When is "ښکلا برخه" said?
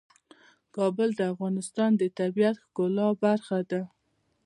2.63-3.59